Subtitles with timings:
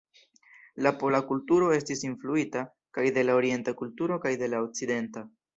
[0.85, 2.65] La pola kulturo estis influita
[2.99, 5.29] kaj de la orienta kulturo kaj de la okcidenta.